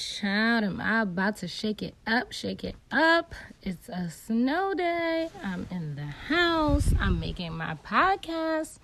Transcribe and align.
child, 0.00 0.64
am 0.64 0.80
I 0.80 1.02
about 1.02 1.36
to 1.38 1.48
shake 1.48 1.82
it 1.82 1.94
up, 2.06 2.32
shake 2.32 2.64
it 2.64 2.74
up. 2.90 3.34
It's 3.62 3.88
a 3.90 4.08
snow 4.08 4.72
day. 4.72 5.28
I'm 5.44 5.66
in 5.70 5.94
the 5.94 6.06
house. 6.06 6.94
I'm 6.98 7.20
making 7.20 7.52
my 7.56 7.76
podcast. 7.86 8.78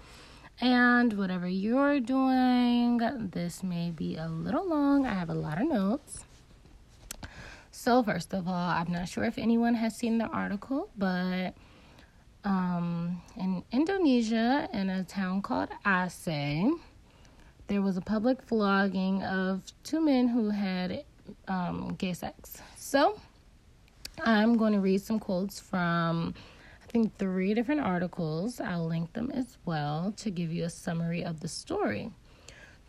And 0.61 1.15
whatever 1.15 1.49
you're 1.49 2.01
doing, 2.01 2.99
this 3.33 3.63
may 3.63 3.91
be 3.91 4.17
a 4.17 4.29
little 4.29 4.69
long. 4.69 5.07
I 5.07 5.15
have 5.15 5.31
a 5.31 5.35
lot 5.35 5.61
of 5.61 5.69
notes. 5.69 6.25
So, 7.71 8.03
first 8.03 8.35
of 8.35 8.47
all, 8.47 8.55
I'm 8.55 8.93
not 8.93 9.09
sure 9.09 9.25
if 9.25 9.39
anyone 9.39 9.75
has 9.75 9.97
seen 9.97 10.19
the 10.19 10.27
article, 10.27 10.91
but 10.99 11.55
um, 12.45 13.23
in 13.37 13.65
Indonesia, 13.73 14.69
in 14.73 14.91
a 14.91 15.05
town 15.05 15.41
called 15.41 15.71
Aceh, 15.85 16.71
there 17.69 17.83
was 17.83 17.97
a 17.97 18.01
public 18.01 18.43
flogging 18.43 19.23
of 19.23 19.63
two 19.83 20.01
men 20.01 20.29
who 20.29 20.51
had 20.51 21.05
um, 21.49 21.95
gay 21.99 22.13
sex. 22.13 22.61
So, 22.77 23.19
I'm 24.25 24.57
going 24.57 24.73
to 24.73 24.81
read 24.81 25.03
some 25.03 25.19
quotes 25.19 25.61
from, 25.61 26.35
I 26.83 26.87
think, 26.87 27.17
three 27.19 27.55
different 27.55 27.81
articles. 27.81 28.61
I'll 28.61 28.87
link 28.87 29.13
them 29.13 29.31
as 29.33 29.59
well 29.65 30.15
to 30.19 30.31
give 30.31 30.53
you 30.53 30.65
a 30.65 30.71
summary 30.71 31.25
of 31.25 31.41
the 31.41 31.49
story. 31.49 32.11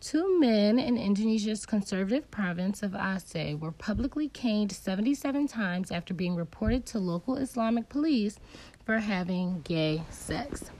Two 0.00 0.38
men 0.38 0.78
in 0.78 0.96
Indonesia's 0.96 1.66
conservative 1.66 2.30
province 2.30 2.84
of 2.84 2.92
Aceh 2.92 3.58
were 3.58 3.72
publicly 3.72 4.28
caned 4.28 4.70
77 4.70 5.48
times 5.48 5.90
after 5.90 6.14
being 6.14 6.36
reported 6.36 6.86
to 6.86 7.00
local 7.00 7.36
Islamic 7.36 7.88
police 7.88 8.38
for 8.86 8.98
having 8.98 9.60
gay 9.62 10.04
sex. 10.08 10.70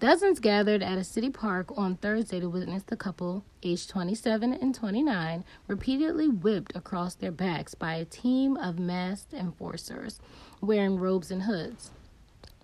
Dozens 0.00 0.40
gathered 0.40 0.82
at 0.82 0.96
a 0.96 1.04
city 1.04 1.28
park 1.28 1.76
on 1.76 1.96
Thursday 1.96 2.40
to 2.40 2.48
witness 2.48 2.84
the 2.84 2.96
couple, 2.96 3.44
aged 3.62 3.90
27 3.90 4.54
and 4.54 4.74
29, 4.74 5.44
repeatedly 5.68 6.26
whipped 6.26 6.74
across 6.74 7.14
their 7.14 7.30
backs 7.30 7.74
by 7.74 7.96
a 7.96 8.06
team 8.06 8.56
of 8.56 8.78
masked 8.78 9.34
enforcers 9.34 10.18
wearing 10.62 10.98
robes 10.98 11.30
and 11.30 11.42
hoods. 11.42 11.90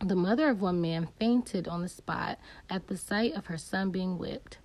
The 0.03 0.17
mother 0.17 0.49
of 0.49 0.63
one 0.63 0.81
man 0.81 1.09
fainted 1.19 1.69
on 1.69 1.83
the 1.83 1.91
spot 1.91 2.39
at 2.71 2.87
the 2.87 2.97
sight 2.97 3.35
of 3.35 3.47
her 3.47 3.59
son 3.59 3.91
being 3.91 4.17
whipped. 4.17 4.57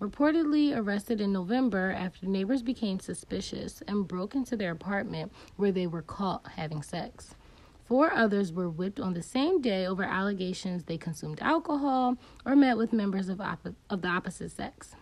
Reportedly 0.00 0.76
arrested 0.76 1.20
in 1.20 1.32
November 1.32 1.92
after 1.92 2.26
neighbors 2.26 2.64
became 2.64 2.98
suspicious 2.98 3.84
and 3.86 4.08
broke 4.08 4.34
into 4.34 4.56
their 4.56 4.72
apartment 4.72 5.30
where 5.54 5.70
they 5.70 5.86
were 5.86 6.02
caught 6.02 6.44
having 6.56 6.82
sex. 6.82 7.36
Four 7.86 8.12
others 8.12 8.52
were 8.52 8.68
whipped 8.68 8.98
on 8.98 9.14
the 9.14 9.22
same 9.22 9.60
day 9.60 9.86
over 9.86 10.02
allegations 10.02 10.84
they 10.84 10.98
consumed 10.98 11.40
alcohol 11.40 12.16
or 12.44 12.56
met 12.56 12.76
with 12.76 12.92
members 12.92 13.28
of, 13.28 13.40
op- 13.40 13.68
of 13.88 14.02
the 14.02 14.08
opposite 14.08 14.50
sex. 14.50 14.96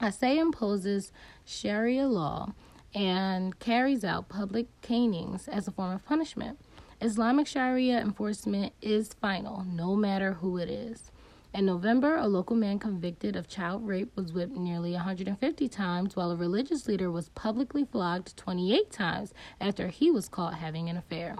Aceh 0.00 0.36
imposes 0.36 1.12
Sharia 1.44 2.08
law 2.08 2.52
and 2.94 3.56
carries 3.60 4.04
out 4.04 4.28
public 4.28 4.66
canings 4.82 5.46
as 5.46 5.68
a 5.68 5.70
form 5.70 5.92
of 5.92 6.04
punishment. 6.04 6.58
Islamic 7.00 7.46
Sharia 7.46 8.00
enforcement 8.00 8.72
is 8.82 9.14
final, 9.20 9.64
no 9.64 9.94
matter 9.94 10.34
who 10.34 10.56
it 10.56 10.68
is. 10.68 11.12
In 11.52 11.66
November, 11.66 12.16
a 12.16 12.26
local 12.26 12.56
man 12.56 12.80
convicted 12.80 13.36
of 13.36 13.46
child 13.46 13.86
rape 13.86 14.10
was 14.16 14.32
whipped 14.32 14.56
nearly 14.56 14.92
150 14.92 15.68
times, 15.68 16.16
while 16.16 16.32
a 16.32 16.36
religious 16.36 16.88
leader 16.88 17.12
was 17.12 17.28
publicly 17.30 17.84
flogged 17.84 18.36
28 18.36 18.90
times 18.90 19.32
after 19.60 19.86
he 19.86 20.10
was 20.10 20.28
caught 20.28 20.54
having 20.54 20.88
an 20.88 20.96
affair. 20.96 21.36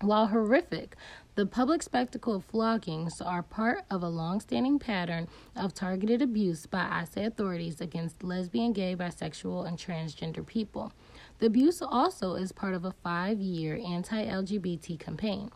While 0.00 0.26
horrific, 0.26 0.96
the 1.36 1.46
public 1.46 1.82
spectacle 1.82 2.34
of 2.34 2.44
floggings 2.50 3.20
are 3.24 3.42
part 3.42 3.84
of 3.90 4.02
a 4.02 4.08
long-standing 4.08 4.78
pattern 4.78 5.28
of 5.56 5.72
targeted 5.72 6.20
abuse 6.20 6.66
by 6.66 6.84
Aceh 6.84 7.26
authorities 7.26 7.80
against 7.80 8.22
lesbian, 8.22 8.72
gay, 8.72 8.96
bisexual, 8.96 9.66
and 9.66 9.78
transgender 9.78 10.44
people. 10.46 10.92
The 11.38 11.46
abuse 11.46 11.80
also 11.80 12.34
is 12.34 12.52
part 12.52 12.74
of 12.74 12.84
a 12.84 12.94
five-year 13.02 13.80
anti-LGBT 13.84 14.98
campaign. 14.98 15.50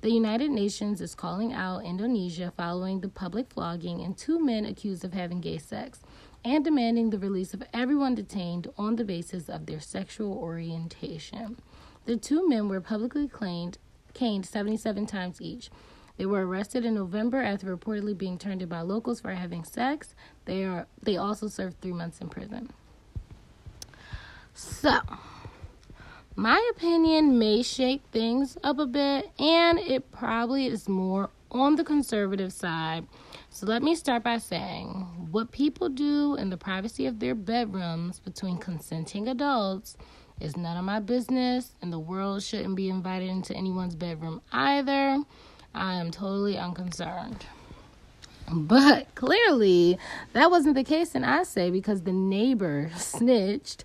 The 0.00 0.10
United 0.10 0.50
Nations 0.50 1.00
is 1.00 1.14
calling 1.14 1.52
out 1.52 1.84
Indonesia 1.84 2.52
following 2.56 3.00
the 3.00 3.08
public 3.08 3.50
flogging 3.50 4.02
and 4.02 4.16
two 4.16 4.38
men 4.38 4.66
accused 4.66 5.04
of 5.04 5.14
having 5.14 5.40
gay 5.40 5.58
sex 5.58 6.00
and 6.44 6.62
demanding 6.62 7.08
the 7.10 7.18
release 7.18 7.54
of 7.54 7.62
everyone 7.72 8.14
detained 8.14 8.68
on 8.76 8.96
the 8.96 9.04
basis 9.04 9.48
of 9.48 9.64
their 9.64 9.80
sexual 9.80 10.32
orientation. 10.36 11.56
The 12.06 12.16
two 12.16 12.48
men 12.48 12.68
were 12.68 12.80
publicly 12.80 13.28
claimed 13.28 13.78
caned 14.12 14.46
77 14.46 15.06
times 15.06 15.40
each. 15.40 15.70
They 16.16 16.26
were 16.26 16.46
arrested 16.46 16.84
in 16.84 16.94
November 16.94 17.42
after 17.42 17.76
reportedly 17.76 18.16
being 18.16 18.38
turned 18.38 18.62
in 18.62 18.68
by 18.68 18.82
locals 18.82 19.20
for 19.20 19.32
having 19.32 19.64
sex. 19.64 20.14
They 20.44 20.64
are 20.64 20.86
they 21.02 21.16
also 21.16 21.48
served 21.48 21.80
3 21.80 21.92
months 21.92 22.20
in 22.20 22.28
prison. 22.28 22.70
So, 24.54 25.00
my 26.36 26.70
opinion 26.76 27.38
may 27.38 27.62
shake 27.62 28.02
things 28.12 28.56
up 28.62 28.78
a 28.78 28.86
bit 28.86 29.30
and 29.38 29.78
it 29.78 30.12
probably 30.12 30.66
is 30.66 30.88
more 30.88 31.30
on 31.50 31.76
the 31.76 31.84
conservative 31.84 32.52
side. 32.52 33.06
So 33.50 33.66
let 33.66 33.82
me 33.82 33.94
start 33.94 34.24
by 34.24 34.38
saying 34.38 35.28
what 35.30 35.52
people 35.52 35.88
do 35.88 36.34
in 36.34 36.50
the 36.50 36.56
privacy 36.56 37.06
of 37.06 37.20
their 37.20 37.34
bedrooms 37.34 38.18
between 38.18 38.58
consenting 38.58 39.28
adults 39.28 39.96
it's 40.44 40.58
none 40.58 40.76
of 40.76 40.84
my 40.84 41.00
business, 41.00 41.72
and 41.80 41.90
the 41.90 41.98
world 41.98 42.42
shouldn't 42.42 42.76
be 42.76 42.90
invited 42.90 43.30
into 43.30 43.54
anyone's 43.54 43.94
bedroom 43.96 44.42
either. 44.52 45.22
I 45.74 45.94
am 45.94 46.10
totally 46.10 46.58
unconcerned. 46.58 47.46
But 48.52 49.14
clearly, 49.14 49.98
that 50.34 50.50
wasn't 50.50 50.74
the 50.74 50.84
case 50.84 51.14
in 51.14 51.22
Aceh 51.22 51.72
because 51.72 52.02
the 52.02 52.12
neighbor 52.12 52.90
snitched 52.96 53.84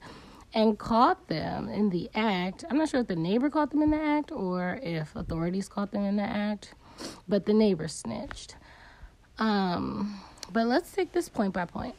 and 0.53 0.78
caught 0.78 1.30
them 1.30 1.69
in 1.69 1.92
the 1.92 2.09
act. 2.14 2.66
I'm 2.69 2.78
not 2.78 2.90
sure 2.90 3.00
if 3.00 3.08
the 3.08 3.16
neighbor 3.16 3.50
caught 3.50 3.72
them 3.72 3.81
in 3.81 3.92
the 3.92 4.02
act 4.02 4.30
or 4.31 4.81
if 4.84 5.16
authorities 5.16 5.69
caught 5.69 5.92
them 5.92 6.03
in 6.03 6.18
the 6.18 6.24
act, 6.24 6.74
but 7.28 7.46
the 7.46 7.53
neighbor 7.53 7.88
snitched. 7.88 8.58
Um, 9.38 10.19
but 10.52 10.68
let's 10.68 10.92
take 10.92 11.14
this 11.14 11.30
point 11.30 11.53
by 11.53 11.64
point. 11.64 11.96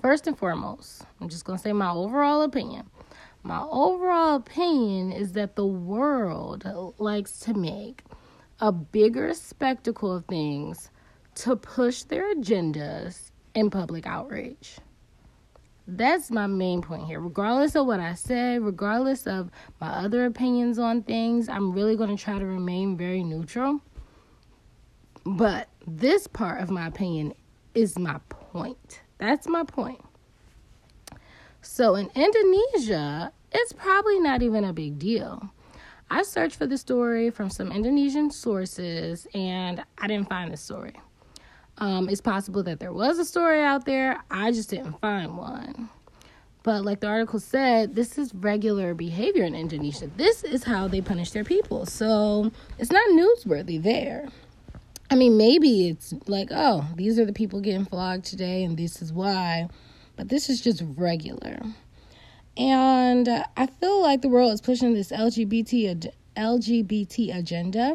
First 0.00 0.28
and 0.28 0.38
foremost, 0.38 1.02
I'm 1.20 1.28
just 1.28 1.44
going 1.44 1.58
to 1.58 1.62
say 1.62 1.72
my 1.72 1.90
overall 1.90 2.42
opinion. 2.42 2.88
My 3.42 3.62
overall 3.62 4.36
opinion 4.36 5.12
is 5.12 5.32
that 5.32 5.56
the 5.56 5.66
world 5.66 6.66
likes 6.98 7.38
to 7.40 7.54
make 7.54 8.02
a 8.60 8.72
bigger 8.72 9.32
spectacle 9.34 10.14
of 10.14 10.24
things 10.26 10.90
to 11.36 11.56
push 11.56 12.02
their 12.02 12.34
agendas 12.34 13.30
in 13.54 13.70
public 13.70 14.06
outrage. 14.06 14.78
That's 15.86 16.30
my 16.30 16.46
main 16.46 16.82
point 16.82 17.06
here. 17.06 17.20
Regardless 17.20 17.74
of 17.74 17.86
what 17.86 18.00
I 18.00 18.14
say, 18.14 18.58
regardless 18.58 19.26
of 19.26 19.50
my 19.80 19.88
other 19.88 20.26
opinions 20.26 20.78
on 20.78 21.02
things, 21.02 21.48
I'm 21.48 21.72
really 21.72 21.96
going 21.96 22.14
to 22.14 22.22
try 22.22 22.38
to 22.38 22.44
remain 22.44 22.96
very 22.96 23.22
neutral. 23.22 23.80
But 25.24 25.68
this 25.86 26.26
part 26.26 26.60
of 26.60 26.70
my 26.70 26.86
opinion 26.86 27.34
is 27.74 27.98
my 27.98 28.18
point. 28.28 29.00
That's 29.18 29.48
my 29.48 29.64
point. 29.64 30.00
So 31.62 31.94
in 31.94 32.10
Indonesia, 32.14 33.32
it's 33.52 33.72
probably 33.72 34.20
not 34.20 34.42
even 34.42 34.64
a 34.64 34.72
big 34.72 34.98
deal. 34.98 35.50
I 36.10 36.22
searched 36.22 36.56
for 36.56 36.66
the 36.66 36.78
story 36.78 37.30
from 37.30 37.50
some 37.50 37.70
Indonesian 37.70 38.30
sources 38.30 39.26
and 39.34 39.84
I 39.98 40.06
didn't 40.06 40.28
find 40.28 40.52
the 40.52 40.56
story. 40.56 40.94
Um, 41.78 42.08
it's 42.08 42.20
possible 42.20 42.62
that 42.64 42.80
there 42.80 42.92
was 42.92 43.18
a 43.18 43.24
story 43.24 43.62
out 43.62 43.84
there, 43.84 44.20
I 44.30 44.50
just 44.50 44.70
didn't 44.70 45.00
find 45.00 45.36
one. 45.36 45.90
But, 46.64 46.84
like 46.84 47.00
the 47.00 47.06
article 47.06 47.38
said, 47.38 47.94
this 47.94 48.18
is 48.18 48.34
regular 48.34 48.92
behavior 48.92 49.44
in 49.44 49.54
Indonesia. 49.54 50.10
This 50.16 50.42
is 50.42 50.64
how 50.64 50.88
they 50.88 51.00
punish 51.00 51.30
their 51.30 51.44
people. 51.44 51.86
So, 51.86 52.50
it's 52.78 52.90
not 52.90 53.08
newsworthy 53.10 53.80
there. 53.80 54.28
I 55.10 55.14
mean, 55.14 55.38
maybe 55.38 55.88
it's 55.88 56.12
like, 56.26 56.48
oh, 56.50 56.84
these 56.96 57.18
are 57.18 57.24
the 57.24 57.32
people 57.32 57.60
getting 57.60 57.84
flogged 57.84 58.24
today, 58.24 58.64
and 58.64 58.76
this 58.76 59.00
is 59.00 59.12
why. 59.12 59.68
But 60.18 60.28
this 60.28 60.50
is 60.50 60.60
just 60.60 60.82
regular. 60.96 61.60
And 62.56 63.28
I 63.56 63.66
feel 63.66 64.02
like 64.02 64.20
the 64.20 64.28
world 64.28 64.52
is 64.52 64.60
pushing 64.60 64.92
this 64.92 65.12
LGBT 65.12 66.10
LGBT 66.36 67.36
agenda 67.36 67.94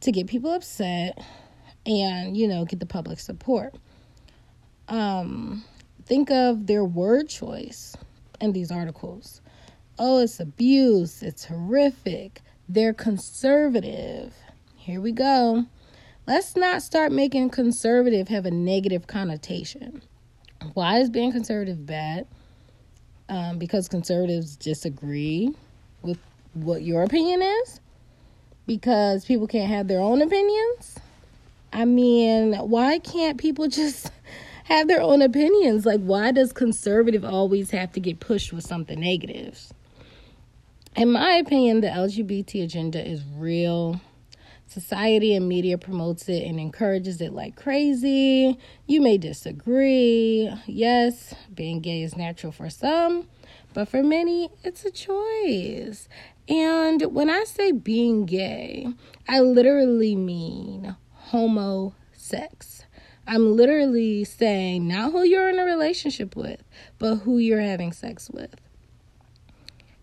to 0.00 0.12
get 0.12 0.26
people 0.26 0.52
upset 0.52 1.16
and, 1.86 2.36
you 2.36 2.48
know, 2.48 2.64
get 2.64 2.80
the 2.80 2.86
public 2.86 3.20
support. 3.20 3.76
Um, 4.88 5.64
think 6.06 6.32
of 6.32 6.66
their 6.66 6.84
word 6.84 7.28
choice 7.28 7.96
in 8.40 8.52
these 8.52 8.72
articles. 8.72 9.40
Oh, 9.96 10.18
it's 10.18 10.40
abuse, 10.40 11.22
it's 11.22 11.44
horrific, 11.44 12.42
they're 12.68 12.92
conservative. 12.92 14.34
Here 14.74 15.00
we 15.00 15.12
go. 15.12 15.66
Let's 16.26 16.56
not 16.56 16.82
start 16.82 17.12
making 17.12 17.50
conservative 17.50 18.26
have 18.26 18.44
a 18.44 18.50
negative 18.50 19.06
connotation. 19.06 20.02
Why 20.74 20.98
is 20.98 21.10
being 21.10 21.32
conservative 21.32 21.86
bad? 21.86 22.26
um, 23.30 23.58
because 23.58 23.88
conservatives 23.88 24.56
disagree 24.56 25.54
with 26.02 26.18
what 26.52 26.82
your 26.82 27.04
opinion 27.04 27.40
is 27.40 27.80
because 28.66 29.24
people 29.24 29.46
can't 29.46 29.70
have 29.70 29.86
their 29.88 30.00
own 30.00 30.20
opinions. 30.20 30.98
I 31.72 31.84
mean, 31.84 32.54
why 32.54 32.98
can't 32.98 33.38
people 33.38 33.68
just 33.68 34.10
have 34.64 34.88
their 34.88 35.00
own 35.00 35.22
opinions. 35.22 35.86
Like, 35.86 36.00
why 36.00 36.32
does 36.32 36.52
conservative 36.52 37.24
always 37.24 37.70
have 37.70 37.92
to 37.92 38.00
get 38.00 38.20
pushed 38.20 38.52
with 38.52 38.66
something 38.66 39.00
negative? 39.00 39.72
In 40.96 41.12
my 41.12 41.34
opinion, 41.34 41.80
the 41.80 41.88
LGBT 41.88 42.64
agenda 42.64 43.04
is 43.04 43.22
real. 43.36 44.00
Society 44.70 45.34
and 45.34 45.48
media 45.48 45.76
promotes 45.76 46.28
it 46.28 46.44
and 46.44 46.60
encourages 46.60 47.20
it 47.20 47.32
like 47.32 47.56
crazy. 47.56 48.56
You 48.86 49.00
may 49.00 49.18
disagree. 49.18 50.48
Yes, 50.64 51.34
being 51.52 51.80
gay 51.80 52.02
is 52.02 52.16
natural 52.16 52.52
for 52.52 52.70
some, 52.70 53.26
but 53.74 53.88
for 53.88 54.04
many, 54.04 54.48
it's 54.62 54.84
a 54.84 54.92
choice. 54.92 56.08
And 56.48 57.02
when 57.12 57.28
I 57.28 57.42
say 57.42 57.72
being 57.72 58.26
gay, 58.26 58.86
I 59.28 59.40
literally 59.40 60.14
mean 60.14 60.94
homo 61.14 61.96
sex. 62.12 62.84
I'm 63.26 63.56
literally 63.56 64.22
saying 64.22 64.86
not 64.86 65.10
who 65.10 65.24
you're 65.24 65.50
in 65.50 65.58
a 65.58 65.64
relationship 65.64 66.36
with, 66.36 66.62
but 67.00 67.16
who 67.16 67.38
you're 67.38 67.60
having 67.60 67.90
sex 67.90 68.30
with. 68.30 68.54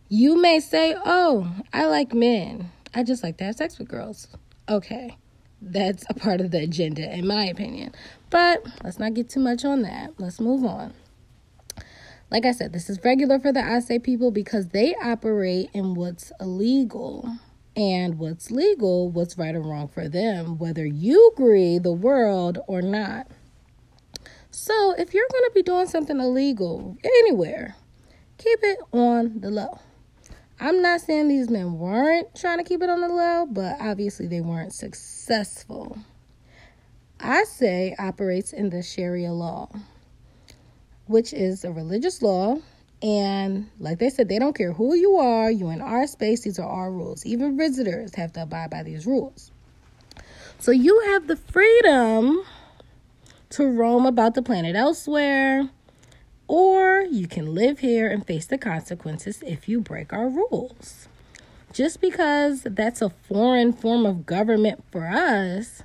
You 0.10 0.42
may 0.42 0.60
say, 0.60 0.94
Oh, 1.06 1.50
I 1.72 1.86
like 1.86 2.14
men. 2.14 2.70
I 2.94 3.04
just 3.04 3.24
like 3.24 3.38
to 3.38 3.46
have 3.46 3.56
sex 3.56 3.80
with 3.80 3.88
girls. 3.88 4.28
Okay, 4.70 5.18
that's 5.62 6.04
a 6.10 6.14
part 6.14 6.42
of 6.42 6.52
the 6.52 6.60
agenda, 6.60 7.14
in 7.14 7.26
my 7.26 7.46
opinion. 7.46 7.94
But 8.30 8.66
let's 8.84 9.00
not 9.00 9.14
get 9.14 9.30
too 9.30 9.40
much 9.40 9.64
on 9.64 9.82
that. 9.84 10.14
Let's 10.18 10.42
move 10.42 10.66
on. 10.66 10.94
Like 12.30 12.46
I 12.46 12.52
said, 12.52 12.74
this 12.74 12.90
is 12.90 13.00
regular 13.06 13.40
for 13.40 13.54
the 13.54 13.62
Aceh 13.62 14.04
people 14.04 14.32
because 14.32 14.68
they 14.70 14.94
operate 14.96 15.70
in 15.74 15.94
what's 15.94 16.34
illegal 16.42 17.38
and 17.78 18.20
what's 18.20 18.52
legal, 18.52 19.10
what's 19.10 19.38
right 19.38 19.56
or 19.56 19.62
wrong 19.62 19.88
for 19.88 20.10
them, 20.10 20.58
whether 20.58 20.86
you 20.86 21.32
agree 21.34 21.80
the 21.80 21.94
world 21.94 22.60
or 22.68 22.82
not. 22.82 23.28
So 24.52 24.96
if 24.98 25.14
you're 25.14 25.28
going 25.32 25.44
to 25.46 25.52
be 25.54 25.64
doing 25.64 25.88
something 25.88 26.20
illegal 26.20 26.98
anywhere, 27.04 27.76
keep 28.38 28.60
it 28.64 28.80
on 28.92 29.40
the 29.40 29.50
low. 29.52 29.80
I'm 30.60 30.82
not 30.82 31.02
saying 31.02 31.28
these 31.28 31.50
men 31.50 31.78
weren't 31.78 32.34
trying 32.36 32.58
to 32.58 32.64
keep 32.64 32.82
it 32.82 32.90
on 32.90 33.02
the 33.02 33.08
low, 33.08 33.46
but 33.46 33.78
obviously 33.80 34.28
they 34.28 34.42
weren't 34.42 34.74
successful. 34.74 36.00
Aceh 37.20 37.94
operates 38.00 38.54
in 38.54 38.72
the 38.72 38.82
Sharia 38.82 39.34
law, 39.34 39.70
which 41.06 41.32
is 41.32 41.64
a 41.64 41.72
religious 41.72 42.24
law. 42.24 42.58
And 43.04 43.70
like 43.80 44.00
they 44.00 44.10
said, 44.10 44.30
they 44.30 44.40
don't 44.40 44.56
care 44.56 44.74
who 44.74 44.96
you 44.96 45.18
are, 45.18 45.52
you 45.52 45.70
in 45.70 45.80
our 45.80 46.08
space, 46.08 46.42
these 46.42 46.58
are 46.58 46.68
our 46.68 46.92
rules. 46.92 47.24
Even 47.24 47.56
visitors 47.56 48.16
have 48.16 48.34
to 48.34 48.42
abide 48.42 48.72
by 48.72 48.82
these 48.82 49.06
rules. 49.06 49.52
So 50.58 50.72
you 50.72 51.00
have 51.08 51.28
the 51.28 51.36
freedom 51.36 52.44
to 53.52 53.68
roam 53.68 54.08
about 54.08 54.34
the 54.34 54.42
planet 54.42 54.76
elsewhere 54.76 55.70
or 56.48 57.02
you 57.02 57.28
can 57.28 57.54
live 57.54 57.80
here 57.80 58.10
and 58.10 58.26
face 58.26 58.46
the 58.46 58.58
consequences 58.58 59.44
if 59.46 59.68
you 59.68 59.82
break 59.82 60.14
our 60.14 60.30
rules. 60.30 61.08
Just 61.74 62.00
because 62.00 62.64
that's 62.64 63.02
a 63.02 63.10
foreign 63.10 63.74
form 63.74 64.06
of 64.06 64.26
government 64.26 64.84
for 64.92 65.08
us, 65.08 65.84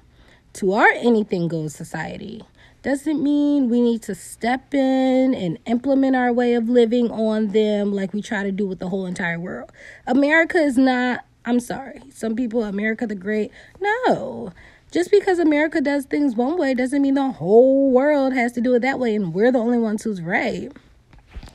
to 0.55 0.73
our 0.73 0.89
anything 0.91 1.49
goes 1.49 1.75
society, 1.75 2.43
doesn't 2.83 3.23
mean 3.23 3.71
we 3.71 3.81
need 3.81 4.03
to 4.03 4.15
step 4.15 4.75
in 4.75 5.35
and 5.35 5.59
implement 5.67 6.17
our 6.17 6.33
way 6.33 6.55
of 6.55 6.69
living 6.69 7.11
on 7.11 7.49
them 7.49 7.93
like 7.93 8.13
we 8.13 8.21
try 8.21 8.43
to 8.43 8.53
do 8.53 8.67
with 8.67 8.79
the 8.79 8.89
whole 8.89 9.07
entire 9.07 9.39
world. 9.39 9.71
America 10.07 10.59
is 10.59 10.77
not, 10.77 11.25
I'm 11.45 11.61
sorry, 11.61 12.03
some 12.11 12.35
people, 12.35 12.65
America 12.65 13.07
the 13.07 13.15
Great. 13.15 13.51
No, 13.81 14.53
just 14.93 15.11
because 15.11 15.39
America 15.39 15.81
does 15.81 16.05
things 16.05 16.37
one 16.37 16.59
way 16.59 16.75
doesn't 16.75 17.01
mean 17.03 17.15
the 17.15 17.33
whole 17.33 17.91
world 17.91 18.35
has 18.35 18.53
to 18.53 18.61
do 18.61 18.75
it 18.75 18.81
that 18.81 18.99
way 18.99 19.15
and 19.15 19.35
we're 19.35 19.51
the 19.51 19.59
only 19.59 19.79
ones 19.79 20.05
who's 20.05 20.21
right. 20.21 20.71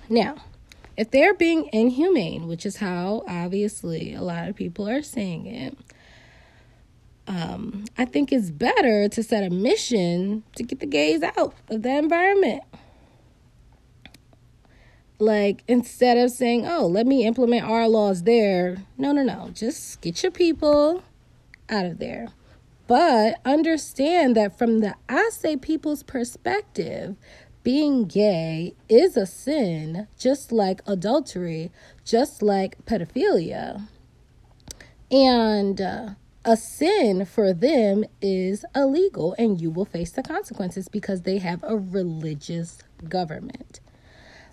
Now, 0.09 0.37
if 0.97 1.11
they're 1.11 1.35
being 1.35 1.69
inhumane, 1.71 2.47
which 2.47 2.65
is 2.65 2.77
how 2.77 3.23
obviously 3.27 4.15
a 4.15 4.23
lot 4.23 4.49
of 4.49 4.55
people 4.55 4.89
are 4.89 5.03
saying 5.03 5.45
it, 5.45 5.77
um, 7.27 7.85
I 7.97 8.05
think 8.05 8.31
it's 8.31 8.49
better 8.49 9.07
to 9.07 9.21
set 9.21 9.43
a 9.43 9.51
mission 9.51 10.43
to 10.55 10.63
get 10.63 10.79
the 10.79 10.87
gays 10.87 11.21
out 11.21 11.53
of 11.69 11.83
the 11.83 11.95
environment. 11.95 12.63
Like, 15.19 15.63
instead 15.67 16.17
of 16.17 16.31
saying, 16.31 16.67
oh, 16.67 16.87
let 16.87 17.05
me 17.05 17.25
implement 17.25 17.65
our 17.65 17.87
laws 17.87 18.23
there, 18.23 18.77
no, 18.97 19.11
no, 19.11 19.23
no, 19.23 19.49
just 19.53 19.99
get 20.01 20.23
your 20.23 20.31
people 20.31 21.03
out 21.69 21.85
of 21.85 21.99
there. 21.99 22.29
But 22.87 23.39
understand 23.43 24.35
that 24.37 24.57
from 24.57 24.79
the 24.79 24.95
Aceh 25.09 25.61
people's 25.61 26.03
perspective, 26.03 27.17
being 27.63 28.05
gay 28.05 28.75
is 28.87 29.17
a 29.17 29.25
sin, 29.25 30.07
just 30.17 30.53
like 30.53 30.81
adultery, 30.87 31.69
just 32.05 32.41
like 32.41 32.85
pedophilia. 32.85 33.87
And 35.11 35.81
uh, 35.81 36.09
a 36.45 36.55
sin 36.55 37.25
for 37.25 37.53
them 37.53 38.05
is 38.21 38.63
illegal, 38.73 39.35
and 39.37 39.59
you 39.59 39.69
will 39.69 39.83
face 39.83 40.11
the 40.11 40.23
consequences 40.23 40.87
because 40.87 41.23
they 41.23 41.39
have 41.39 41.61
a 41.63 41.75
religious 41.77 42.77
government. 43.09 43.81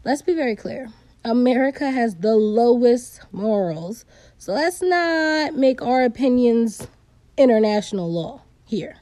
Let's 0.04 0.22
be 0.22 0.34
very 0.34 0.56
clear 0.56 0.88
America 1.24 1.90
has 1.90 2.16
the 2.16 2.34
lowest 2.34 3.20
morals, 3.30 4.04
so 4.36 4.52
let's 4.52 4.82
not 4.82 5.54
make 5.54 5.80
our 5.80 6.02
opinions 6.02 6.88
international 7.36 8.10
law 8.10 8.42
here. 8.64 8.96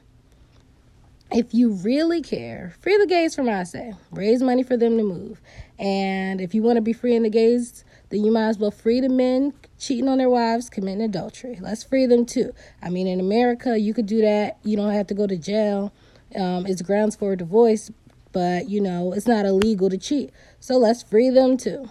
If 1.31 1.53
you 1.53 1.71
really 1.71 2.21
care, 2.21 2.75
free 2.79 2.95
the 2.97 3.07
gays 3.07 3.33
from 3.33 3.47
Aceh. 3.47 3.97
Raise 4.11 4.43
money 4.43 4.61
for 4.61 4.77
them 4.77 4.97
to 4.97 5.03
move. 5.03 5.41
And 5.79 6.39
if 6.39 6.53
you 6.53 6.61
want 6.61 6.77
to 6.77 6.81
be 6.81 6.93
free 6.93 7.11
freeing 7.11 7.23
the 7.23 7.29
gays, 7.29 7.83
then 8.09 8.23
you 8.23 8.31
might 8.31 8.49
as 8.49 8.59
well 8.59 8.69
free 8.69 9.01
the 9.01 9.09
men 9.09 9.53
cheating 9.79 10.07
on 10.07 10.19
their 10.19 10.29
wives, 10.29 10.69
committing 10.69 11.01
adultery. 11.01 11.57
Let's 11.59 11.83
free 11.83 12.05
them 12.05 12.27
too. 12.27 12.53
I 12.83 12.89
mean, 12.89 13.07
in 13.07 13.19
America, 13.19 13.79
you 13.79 13.93
could 13.95 14.05
do 14.05 14.21
that. 14.21 14.59
You 14.63 14.77
don't 14.77 14.93
have 14.93 15.07
to 15.07 15.15
go 15.15 15.25
to 15.25 15.35
jail. 15.35 15.91
Um, 16.35 16.67
it's 16.67 16.83
grounds 16.83 17.15
for 17.15 17.33
a 17.33 17.37
divorce, 17.37 17.91
but 18.31 18.69
you 18.69 18.79
know, 18.79 19.13
it's 19.13 19.27
not 19.27 19.45
illegal 19.45 19.89
to 19.89 19.97
cheat. 19.97 20.31
So 20.59 20.77
let's 20.77 21.01
free 21.01 21.31
them 21.31 21.57
too. 21.57 21.89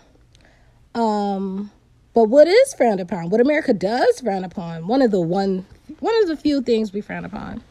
Um, 0.95 1.73
but 2.15 2.25
what 2.25 2.49
is 2.49 2.75
frowned 2.75 3.01
upon? 3.01 3.31
What 3.31 3.41
America 3.41 3.73
does 3.73 4.21
frown 4.21 4.45
upon? 4.45 4.87
One 4.87 5.03
of 5.03 5.11
the 5.11 5.21
one 5.21 5.67
one 6.01 6.15
of 6.23 6.29
the 6.29 6.37
few 6.37 6.63
things 6.63 6.93
we 6.93 7.01
frown 7.01 7.25
upon. 7.25 7.63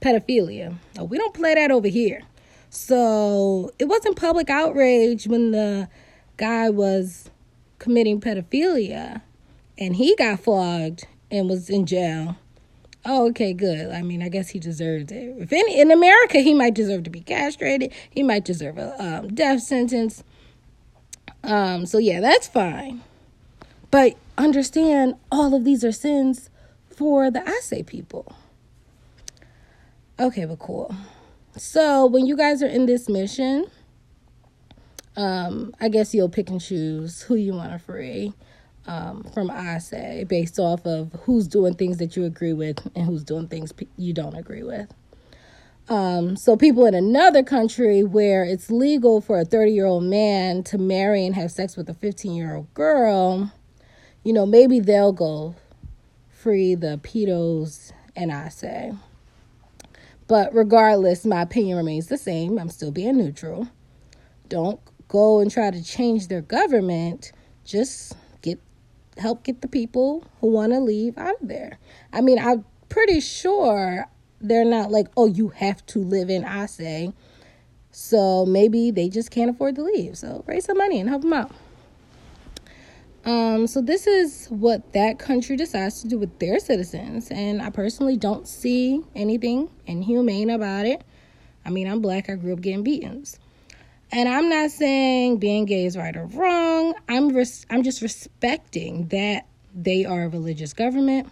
Pedophilia. 0.00 0.76
We 1.00 1.18
don't 1.18 1.34
play 1.34 1.54
that 1.54 1.70
over 1.70 1.88
here. 1.88 2.22
So 2.70 3.72
it 3.78 3.86
wasn't 3.86 4.16
public 4.16 4.48
outrage 4.48 5.26
when 5.26 5.50
the 5.50 5.88
guy 6.36 6.70
was 6.70 7.30
committing 7.78 8.20
pedophilia 8.20 9.22
and 9.76 9.96
he 9.96 10.14
got 10.16 10.40
flogged 10.40 11.06
and 11.30 11.48
was 11.48 11.68
in 11.68 11.86
jail. 11.86 12.36
Oh, 13.04 13.28
okay, 13.30 13.52
good. 13.52 13.90
I 13.90 14.02
mean, 14.02 14.22
I 14.22 14.28
guess 14.28 14.50
he 14.50 14.58
deserves 14.58 15.10
it. 15.10 15.34
If 15.38 15.52
any 15.52 15.80
in 15.80 15.90
America, 15.90 16.38
he 16.38 16.54
might 16.54 16.74
deserve 16.74 17.02
to 17.04 17.10
be 17.10 17.20
castrated. 17.20 17.92
He 18.10 18.22
might 18.22 18.44
deserve 18.44 18.78
a 18.78 19.02
um, 19.02 19.34
death 19.34 19.62
sentence. 19.62 20.22
Um, 21.42 21.86
so 21.86 21.98
yeah, 21.98 22.20
that's 22.20 22.46
fine. 22.46 23.02
But 23.90 24.16
understand 24.38 25.14
all 25.30 25.54
of 25.54 25.64
these 25.64 25.84
are 25.84 25.92
sins 25.92 26.50
for 26.94 27.30
the 27.30 27.40
Aceh 27.40 27.86
people. 27.86 28.36
Okay, 30.18 30.44
but 30.44 30.58
cool. 30.58 30.94
So 31.56 32.06
when 32.06 32.26
you 32.26 32.36
guys 32.36 32.62
are 32.62 32.68
in 32.68 32.86
this 32.86 33.08
mission, 33.08 33.66
um, 35.16 35.74
I 35.80 35.88
guess 35.88 36.14
you'll 36.14 36.28
pick 36.28 36.50
and 36.50 36.60
choose 36.60 37.22
who 37.22 37.34
you 37.34 37.54
want 37.54 37.72
to 37.72 37.78
free 37.78 38.32
um, 38.86 39.24
from 39.34 39.48
Aceh 39.48 40.26
based 40.28 40.58
off 40.58 40.86
of 40.86 41.12
who's 41.22 41.48
doing 41.48 41.74
things 41.74 41.98
that 41.98 42.16
you 42.16 42.24
agree 42.24 42.52
with 42.52 42.78
and 42.94 43.06
who's 43.06 43.24
doing 43.24 43.48
things 43.48 43.72
you 43.96 44.12
don't 44.12 44.36
agree 44.36 44.62
with. 44.62 44.92
Um, 45.88 46.36
so 46.36 46.56
people 46.56 46.86
in 46.86 46.94
another 46.94 47.42
country 47.42 48.04
where 48.04 48.44
it's 48.44 48.70
legal 48.70 49.20
for 49.20 49.40
a 49.40 49.44
30 49.44 49.72
year 49.72 49.86
old 49.86 50.04
man 50.04 50.62
to 50.64 50.78
marry 50.78 51.26
and 51.26 51.34
have 51.34 51.50
sex 51.50 51.76
with 51.76 51.88
a 51.88 51.94
15 51.94 52.32
year 52.32 52.54
old 52.54 52.72
girl, 52.74 53.52
you 54.22 54.32
know, 54.32 54.46
maybe 54.46 54.80
they'll 54.80 55.12
go 55.12 55.54
free 56.28 56.74
the 56.74 56.98
pedos 57.02 57.92
and 58.16 58.30
Aceh. 58.30 58.98
But 60.26 60.54
regardless, 60.54 61.24
my 61.24 61.42
opinion 61.42 61.76
remains 61.76 62.06
the 62.06 62.18
same. 62.18 62.58
I'm 62.58 62.68
still 62.68 62.92
being 62.92 63.16
neutral. 63.16 63.68
Don't 64.48 64.80
go 65.08 65.40
and 65.40 65.50
try 65.50 65.70
to 65.70 65.82
change 65.82 66.28
their 66.28 66.40
government. 66.40 67.32
Just 67.64 68.14
get 68.42 68.60
help 69.18 69.42
get 69.42 69.60
the 69.60 69.68
people 69.68 70.24
who 70.40 70.48
want 70.48 70.72
to 70.72 70.80
leave 70.80 71.18
out 71.18 71.40
of 71.40 71.48
there. 71.48 71.78
I 72.12 72.20
mean, 72.20 72.38
I'm 72.38 72.64
pretty 72.88 73.20
sure 73.20 74.06
they're 74.40 74.64
not 74.64 74.90
like, 74.90 75.08
oh, 75.16 75.26
you 75.26 75.48
have 75.48 75.84
to 75.86 75.98
live 75.98 76.30
in 76.30 76.44
Aceh. 76.44 77.12
So 77.90 78.46
maybe 78.46 78.90
they 78.90 79.08
just 79.08 79.30
can't 79.30 79.50
afford 79.50 79.74
to 79.76 79.82
leave. 79.82 80.16
So 80.16 80.44
raise 80.46 80.64
some 80.64 80.78
money 80.78 81.00
and 81.00 81.08
help 81.08 81.22
them 81.22 81.32
out. 81.32 81.50
Um, 83.24 83.66
so 83.66 83.82
this 83.82 84.06
is 84.06 84.46
what 84.48 84.92
that 84.94 85.18
country 85.18 85.56
decides 85.56 86.00
to 86.02 86.08
do 86.08 86.18
with 86.18 86.38
their 86.38 86.58
citizens, 86.58 87.30
and 87.30 87.60
I 87.60 87.70
personally 87.70 88.16
don't 88.16 88.48
see 88.48 89.02
anything 89.14 89.68
inhumane 89.86 90.50
about 90.50 90.86
it. 90.86 91.02
I 91.64 91.70
mean, 91.70 91.86
I'm 91.86 92.00
black, 92.00 92.30
I 92.30 92.36
grew 92.36 92.54
up 92.54 92.62
getting 92.62 92.82
beatings. 92.82 93.38
And 94.12 94.28
I'm 94.28 94.48
not 94.48 94.70
saying 94.70 95.36
being 95.36 95.66
gay 95.66 95.84
is 95.84 95.96
right 95.96 96.16
or 96.16 96.26
wrong. 96.26 96.94
I'm 97.08 97.28
res- 97.28 97.64
I'm 97.70 97.82
just 97.84 98.02
respecting 98.02 99.06
that 99.08 99.46
they 99.74 100.04
are 100.04 100.24
a 100.24 100.28
religious 100.28 100.72
government 100.72 101.28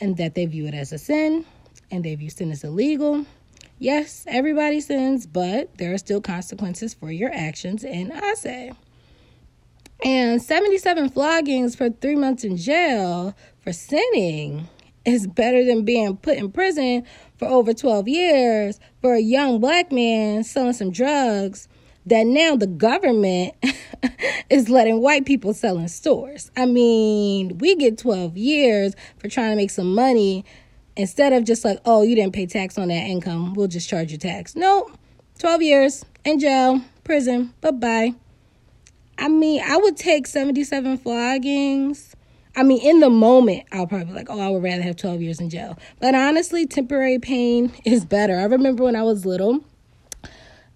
and 0.00 0.16
that 0.16 0.34
they 0.34 0.46
view 0.46 0.66
it 0.66 0.74
as 0.74 0.92
a 0.92 0.98
sin 0.98 1.44
and 1.90 2.04
they 2.04 2.14
view 2.16 2.30
sin 2.30 2.50
as 2.50 2.64
illegal. 2.64 3.24
Yes, 3.78 4.24
everybody 4.26 4.80
sins, 4.80 5.26
but 5.26 5.76
there 5.78 5.94
are 5.94 5.98
still 5.98 6.20
consequences 6.20 6.94
for 6.94 7.12
your 7.12 7.32
actions, 7.32 7.84
and 7.84 8.10
Aceh. 8.10 8.74
And 10.04 10.40
77 10.40 11.10
floggings 11.10 11.76
for 11.76 11.90
three 11.90 12.14
months 12.14 12.44
in 12.44 12.56
jail 12.56 13.34
for 13.60 13.72
sinning 13.72 14.68
is 15.04 15.26
better 15.26 15.64
than 15.64 15.84
being 15.84 16.16
put 16.16 16.36
in 16.36 16.52
prison 16.52 17.04
for 17.36 17.48
over 17.48 17.72
12 17.72 18.06
years 18.08 18.78
for 19.00 19.14
a 19.14 19.20
young 19.20 19.60
black 19.60 19.90
man 19.90 20.44
selling 20.44 20.72
some 20.72 20.90
drugs 20.90 21.68
that 22.06 22.26
now 22.26 22.56
the 22.56 22.66
government 22.66 23.54
is 24.50 24.68
letting 24.68 25.00
white 25.00 25.26
people 25.26 25.52
sell 25.52 25.78
in 25.78 25.88
stores. 25.88 26.50
I 26.56 26.66
mean, 26.66 27.58
we 27.58 27.74
get 27.76 27.98
12 27.98 28.36
years 28.36 28.94
for 29.18 29.28
trying 29.28 29.50
to 29.50 29.56
make 29.56 29.70
some 29.70 29.94
money 29.94 30.44
instead 30.96 31.32
of 31.32 31.44
just 31.44 31.64
like, 31.64 31.80
oh, 31.84 32.02
you 32.02 32.14
didn't 32.14 32.34
pay 32.34 32.46
tax 32.46 32.76
on 32.76 32.88
that 32.88 32.94
income, 32.94 33.54
we'll 33.54 33.68
just 33.68 33.88
charge 33.88 34.12
you 34.12 34.18
tax. 34.18 34.56
Nope. 34.56 34.90
12 35.38 35.62
years 35.62 36.04
in 36.24 36.38
jail, 36.38 36.82
prison, 37.04 37.54
bye 37.60 37.70
bye. 37.70 38.14
I 39.18 39.28
mean, 39.28 39.62
I 39.64 39.76
would 39.76 39.96
take 39.96 40.26
77 40.26 40.98
floggings. 40.98 42.14
I 42.56 42.62
mean, 42.62 42.80
in 42.80 43.00
the 43.00 43.10
moment, 43.10 43.64
I'll 43.72 43.86
probably 43.86 44.06
be 44.06 44.12
like, 44.12 44.30
oh, 44.30 44.40
I 44.40 44.48
would 44.48 44.62
rather 44.62 44.82
have 44.82 44.96
12 44.96 45.20
years 45.20 45.40
in 45.40 45.50
jail. 45.50 45.76
But 46.00 46.14
honestly, 46.14 46.66
temporary 46.66 47.18
pain 47.18 47.72
is 47.84 48.04
better. 48.04 48.36
I 48.38 48.44
remember 48.44 48.84
when 48.84 48.96
I 48.96 49.02
was 49.02 49.26
little, 49.26 49.64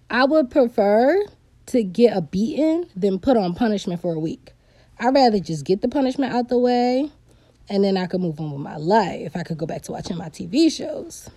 I 0.09 0.25
would 0.25 0.51
prefer 0.51 1.25
to 1.67 1.83
get 1.83 2.15
a 2.15 2.21
beating 2.21 2.85
than 2.95 3.17
put 3.17 3.37
on 3.37 3.55
punishment 3.55 4.01
for 4.01 4.13
a 4.13 4.19
week. 4.19 4.51
I'd 4.99 5.13
rather 5.15 5.39
just 5.39 5.65
get 5.65 5.81
the 5.81 5.87
punishment 5.87 6.33
out 6.33 6.49
the 6.49 6.59
way 6.59 7.09
and 7.69 7.83
then 7.83 7.97
I 7.97 8.05
could 8.07 8.21
move 8.21 8.39
on 8.39 8.51
with 8.51 8.61
my 8.61 8.77
life. 8.77 9.21
If 9.21 9.35
I 9.35 9.43
could 9.43 9.57
go 9.57 9.65
back 9.65 9.81
to 9.83 9.91
watching 9.93 10.17
my 10.17 10.29
TV 10.29 10.71
shows. 10.71 11.29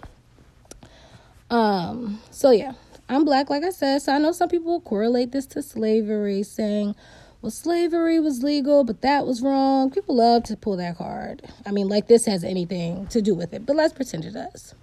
Um, 1.51 2.21
so 2.31 2.51
yeah, 2.51 2.73
I'm 3.09 3.25
black, 3.25 3.51
like 3.51 3.63
I 3.63 3.71
said. 3.71 4.03
So 4.03 4.13
I 4.13 4.19
know 4.19 4.33
some 4.33 4.49
people 4.49 4.81
correlate 4.81 5.33
this 5.33 5.47
to 5.49 5.63
slavery, 5.63 6.43
saying, 6.43 6.97
well, 7.41 7.51
slavery 7.51 8.19
was 8.19 8.43
legal, 8.43 8.83
but 8.83 9.03
that 9.03 9.27
was 9.27 9.43
wrong. 9.43 9.91
People 9.91 10.17
love 10.17 10.43
to 10.45 10.57
pull 10.57 10.77
that 10.79 10.99
card. 10.99 11.43
I 11.65 11.71
mean, 11.71 11.89
like 11.89 12.09
this 12.09 12.27
has 12.27 12.43
anything 12.43 13.07
to 13.09 13.23
do 13.23 13.35
with 13.35 13.53
it, 13.53 13.65
but 13.65 13.77
let's 13.77 13.93
pretend 13.93 14.25
it 14.25 14.33
does. 14.33 14.75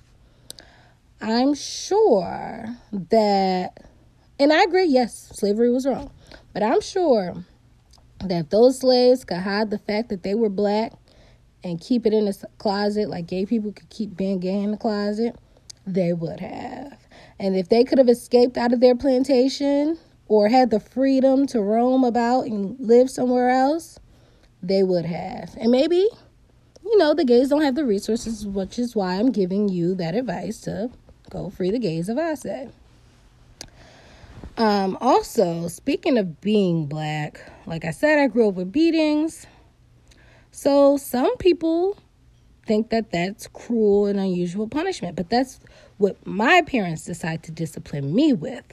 I'm 1.20 1.54
sure 1.54 2.66
that, 2.92 3.90
and 4.40 4.54
I 4.54 4.64
agree, 4.64 4.86
yes, 4.86 5.32
slavery 5.34 5.72
was 5.72 5.86
wrong, 5.86 6.12
but 6.54 6.64
I'm 6.64 6.82
sure 6.82 7.46
that 8.20 8.50
those 8.50 8.80
slaves 8.80 9.26
could 9.26 9.38
hide 9.38 9.70
the 9.70 9.78
fact 9.78 10.10
that 10.10 10.24
they 10.24 10.36
were 10.36 10.50
black 10.50 10.94
and 11.64 11.80
keep 11.80 12.06
it 12.06 12.14
in 12.14 12.28
a 12.28 12.34
closet 12.58 13.10
like 13.10 13.28
gay 13.28 13.46
people 13.46 13.72
could 13.72 13.90
keep 13.90 14.16
being 14.16 14.40
gay 14.40 14.62
in 14.62 14.72
the 14.72 14.78
closet, 14.78 15.36
they 15.88 16.14
would 16.14 16.40
have. 16.40 16.98
And 17.44 17.58
if 17.58 17.68
they 17.68 17.84
could 17.84 17.98
have 17.98 18.08
escaped 18.08 18.56
out 18.56 18.72
of 18.72 18.80
their 18.80 18.96
plantation 18.96 20.00
or 20.30 20.48
had 20.48 20.70
the 20.70 20.80
freedom 20.80 21.46
to 21.48 21.60
roam 21.60 22.06
about 22.06 22.46
and 22.46 22.80
live 22.80 23.10
somewhere 23.10 23.50
else, 23.50 24.00
they 24.62 24.82
would 24.82 25.04
have. 25.04 25.54
And 25.60 25.70
maybe, 25.70 26.08
you 26.86 26.98
know, 26.98 27.14
the 27.14 27.26
gays 27.26 27.50
don't 27.50 27.62
have 27.64 27.76
the 27.76 27.84
resources, 27.84 28.48
which 28.48 28.80
is 28.80 28.96
why 28.96 29.16
I'm 29.16 29.30
giving 29.30 29.68
you 29.68 29.94
that 29.96 30.16
advice 30.16 30.62
to 30.62 30.90
Go 31.30 31.50
free 31.50 31.70
the 31.70 31.80
gays 31.80 32.08
of 32.08 32.18
I. 32.18 32.70
Um, 34.56 34.98
also, 35.02 35.68
speaking 35.68 36.18
of 36.18 36.40
being 36.40 36.86
black, 36.86 37.42
like 37.66 37.84
I 37.84 37.92
said, 37.92 38.20
I 38.20 38.28
grew 38.28 38.48
up 38.48 38.54
with 38.56 38.72
beatings. 38.72 39.48
So 40.52 40.96
some 40.96 41.36
people 41.38 41.98
think 42.66 42.90
that 42.90 43.12
that's 43.12 43.48
cruel 43.48 44.06
and 44.06 44.20
unusual 44.20 44.68
punishment, 44.68 45.16
but 45.16 45.30
that's 45.30 45.60
what 45.98 46.26
my 46.26 46.62
parents 46.62 47.06
decide 47.06 47.44
to 47.44 47.52
discipline 47.52 48.14
me 48.14 48.34
with. 48.34 48.64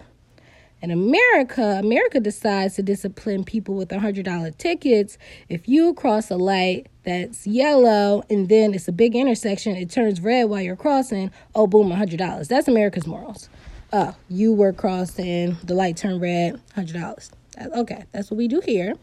In 0.82 0.90
America, 0.90 1.78
America 1.78 2.20
decides 2.20 2.76
to 2.76 2.82
discipline 2.82 3.44
people 3.44 3.75
with 3.75 3.90
$100 3.90 4.56
tickets. 4.56 5.18
If 5.50 5.68
you 5.68 5.92
cross 5.92 6.30
a 6.30 6.37
light 6.37 6.87
that's 7.02 7.47
yellow 7.47 8.23
and 8.30 8.49
then 8.49 8.73
it's 8.73 8.88
a 8.88 8.92
big 8.92 9.14
intersection, 9.14 9.76
it 9.76 9.90
turns 9.90 10.23
red 10.23 10.44
while 10.44 10.62
you're 10.62 10.76
crossing, 10.76 11.30
oh, 11.54 11.66
boom, 11.66 11.90
$100. 11.90 12.49
That's 12.49 12.66
America's 12.66 13.06
morals. 13.06 13.50
Oh, 13.92 14.14
you 14.30 14.54
were 14.54 14.73
crossing, 14.73 15.59
the 15.64 15.75
light 15.75 15.99
turned 15.99 16.23
red, 16.23 16.59
$100. 16.76 17.30
Okay, 17.76 18.04
that's 18.12 18.30
what 18.30 18.38
we 18.38 18.49
do 18.49 18.62
here. 18.64 18.94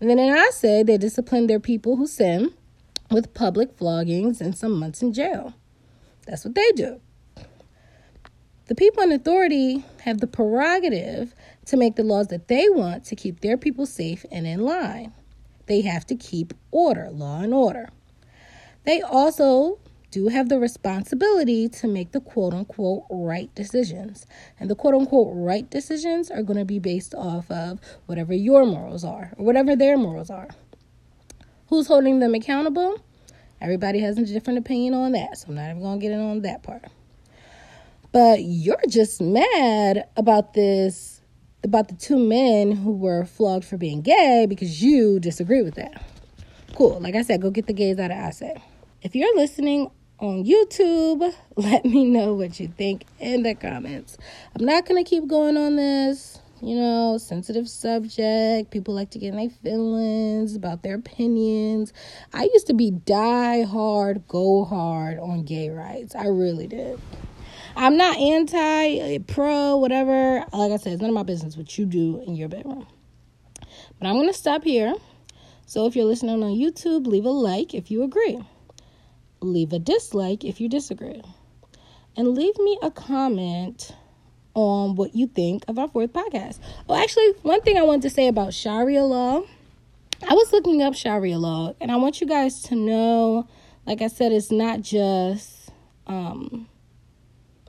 And 0.00 0.08
then 0.08 0.20
I 0.20 0.50
said 0.52 0.86
they 0.86 0.98
discipline 0.98 1.48
their 1.48 1.58
people 1.58 1.96
who 1.96 2.06
sin 2.06 2.52
with 3.10 3.34
public 3.34 3.76
floggings 3.76 4.40
and 4.40 4.56
some 4.56 4.78
months 4.78 5.02
in 5.02 5.12
jail. 5.12 5.54
That's 6.26 6.44
what 6.44 6.54
they 6.54 6.70
do. 6.72 7.00
The 8.66 8.74
people 8.74 9.02
in 9.02 9.12
authority 9.12 9.84
have 10.04 10.20
the 10.20 10.26
prerogative 10.26 11.34
to 11.66 11.76
make 11.76 11.96
the 11.96 12.02
laws 12.02 12.28
that 12.28 12.48
they 12.48 12.68
want 12.68 13.04
to 13.04 13.16
keep 13.16 13.40
their 13.40 13.58
people 13.58 13.84
safe 13.84 14.24
and 14.32 14.46
in 14.46 14.60
line. 14.60 15.12
They 15.66 15.82
have 15.82 16.06
to 16.06 16.14
keep 16.14 16.54
order, 16.70 17.10
law 17.10 17.40
and 17.42 17.52
order. 17.52 17.90
They 18.84 19.02
also 19.02 19.78
do 20.10 20.28
have 20.28 20.48
the 20.48 20.60
responsibility 20.60 21.68
to 21.68 21.88
make 21.88 22.12
the 22.12 22.20
quote 22.20 22.54
unquote 22.54 23.04
right 23.10 23.52
decisions. 23.54 24.26
And 24.60 24.70
the 24.70 24.76
quote 24.76 24.94
unquote 24.94 25.32
right 25.32 25.68
decisions 25.68 26.30
are 26.30 26.42
going 26.42 26.58
to 26.58 26.64
be 26.64 26.78
based 26.78 27.14
off 27.14 27.50
of 27.50 27.80
whatever 28.06 28.32
your 28.32 28.64
morals 28.64 29.04
are 29.04 29.32
or 29.36 29.44
whatever 29.44 29.74
their 29.74 29.96
morals 29.98 30.30
are. 30.30 30.48
Who's 31.68 31.86
holding 31.86 32.20
them 32.20 32.34
accountable? 32.34 33.00
Everybody 33.60 34.00
has 34.00 34.18
a 34.18 34.26
different 34.26 34.58
opinion 34.58 34.92
on 34.92 35.12
that, 35.12 35.38
so 35.38 35.48
I'm 35.48 35.54
not 35.54 35.70
even 35.70 35.80
going 35.80 35.98
to 35.98 36.02
get 36.02 36.12
in 36.12 36.20
on 36.20 36.42
that 36.42 36.62
part. 36.62 36.84
But 38.12 38.42
you're 38.42 38.82
just 38.88 39.20
mad 39.22 40.06
about 40.16 40.54
this, 40.54 41.22
about 41.62 41.88
the 41.88 41.94
two 41.94 42.18
men 42.18 42.72
who 42.72 42.92
were 42.92 43.24
flogged 43.24 43.64
for 43.64 43.78
being 43.78 44.02
gay 44.02 44.46
because 44.48 44.82
you 44.82 45.18
disagree 45.18 45.62
with 45.62 45.76
that. 45.76 46.04
Cool. 46.74 47.00
Like 47.00 47.14
I 47.14 47.22
said, 47.22 47.40
go 47.40 47.50
get 47.50 47.66
the 47.66 47.72
gays 47.72 47.98
out 47.98 48.10
of 48.10 48.16
Aceh. 48.16 48.60
If 49.02 49.16
you're 49.16 49.34
listening 49.34 49.90
on 50.20 50.44
YouTube, 50.44 51.34
let 51.56 51.84
me 51.84 52.04
know 52.04 52.34
what 52.34 52.60
you 52.60 52.68
think 52.68 53.04
in 53.18 53.42
the 53.42 53.54
comments. 53.54 54.18
I'm 54.54 54.66
not 54.66 54.86
going 54.86 55.02
to 55.02 55.08
keep 55.08 55.26
going 55.26 55.56
on 55.56 55.76
this 55.76 56.40
you 56.60 56.76
know, 56.76 57.18
sensitive 57.18 57.68
subject. 57.68 58.70
People 58.70 58.94
like 58.94 59.10
to 59.10 59.18
get 59.18 59.28
in 59.28 59.36
their 59.36 59.50
feelings 59.50 60.54
about 60.54 60.82
their 60.82 60.96
opinions. 60.96 61.92
I 62.32 62.44
used 62.52 62.66
to 62.68 62.74
be 62.74 62.90
die 62.90 63.62
hard, 63.62 64.26
go 64.28 64.64
hard 64.64 65.18
on 65.18 65.44
gay 65.44 65.70
rights. 65.70 66.14
I 66.14 66.26
really 66.26 66.66
did. 66.66 67.00
I'm 67.76 67.96
not 67.96 68.16
anti, 68.16 68.56
eh, 68.56 69.18
pro, 69.26 69.76
whatever. 69.76 70.44
Like 70.52 70.72
I 70.72 70.76
said, 70.76 70.92
it's 70.92 71.02
none 71.02 71.10
of 71.10 71.14
my 71.14 71.24
business 71.24 71.56
what 71.56 71.76
you 71.76 71.86
do 71.86 72.22
in 72.26 72.36
your 72.36 72.48
bedroom. 72.48 72.86
But 73.98 74.06
I'm 74.06 74.14
going 74.14 74.28
to 74.28 74.34
stop 74.34 74.62
here. 74.62 74.94
So 75.66 75.86
if 75.86 75.96
you're 75.96 76.04
listening 76.04 76.42
on 76.42 76.52
YouTube, 76.52 77.06
leave 77.06 77.24
a 77.24 77.30
like 77.30 77.74
if 77.74 77.90
you 77.90 78.02
agree. 78.02 78.38
Leave 79.40 79.72
a 79.72 79.78
dislike 79.78 80.44
if 80.44 80.60
you 80.60 80.68
disagree. 80.68 81.22
And 82.16 82.28
leave 82.28 82.56
me 82.58 82.78
a 82.80 82.90
comment 82.90 83.90
on 84.54 84.94
what 84.94 85.14
you 85.14 85.26
think 85.26 85.64
of 85.68 85.78
our 85.78 85.88
fourth 85.88 86.12
podcast. 86.12 86.58
Oh, 86.88 87.00
actually, 87.00 87.32
one 87.42 87.60
thing 87.62 87.76
I 87.76 87.82
wanted 87.82 88.02
to 88.02 88.10
say 88.10 88.28
about 88.28 88.54
Sharia 88.54 89.04
law. 89.04 89.42
I 90.28 90.32
was 90.32 90.52
looking 90.52 90.82
up 90.82 90.94
Sharia 90.94 91.38
law, 91.38 91.74
and 91.80 91.90
I 91.90 91.96
want 91.96 92.20
you 92.20 92.26
guys 92.26 92.62
to 92.62 92.76
know, 92.76 93.48
like 93.84 94.00
I 94.00 94.06
said, 94.06 94.32
it's 94.32 94.50
not 94.50 94.80
just 94.80 95.70
um, 96.06 96.68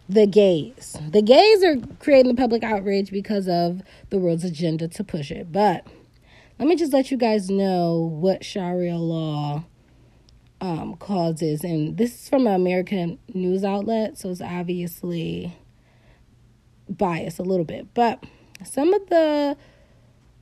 the 0.08 0.28
gays. 0.28 0.96
The 1.10 1.22
gays 1.22 1.64
are 1.64 1.78
creating 2.00 2.34
the 2.34 2.42
public 2.42 2.64
outrage 2.64 3.12
because 3.12 3.48
of 3.50 3.82
the 4.10 4.20
world's 4.20 4.44
agenda 4.44 4.88
to 4.88 5.04
push 5.04 5.32
it. 5.32 5.52
But 5.52 5.86
let 6.60 6.68
me 6.68 6.76
just 6.76 6.94
let 6.94 7.12
you 7.12 7.18
guys 7.18 7.50
know 7.50 7.98
what 7.98 8.46
Sharia 8.46 8.96
law 8.96 9.66
um, 10.62 10.96
causes. 10.98 11.64
And 11.64 11.98
this 11.98 12.14
is 12.14 12.30
from 12.30 12.48
an 12.48 12.54
American 12.54 13.20
news 13.34 13.64
outlet, 13.64 14.18
so 14.18 14.30
it's 14.30 14.42
obviously 14.42 15.58
biased 16.90 17.40
a 17.40 17.44
little 17.44 17.66
bit. 17.66 17.94
But 17.94 18.24
some 18.64 18.94
of 18.94 19.08
the 19.10 19.58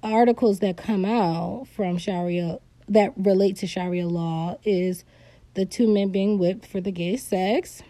articles 0.02 0.60
that 0.60 0.78
come 0.78 1.06
out 1.06 1.68
from 1.74 1.98
Sharia 1.98 2.60
that 2.90 3.14
relate 3.16 3.56
to 3.58 3.68
Sharia 3.68 4.08
law 4.08 4.58
is 4.64 5.06
the 5.54 5.66
two 5.66 5.88
men 5.88 6.10
being 6.10 6.38
whipped 6.38 6.66
for 6.66 6.82
the 6.82 6.92
gay 6.92 7.16
sex 7.16 7.82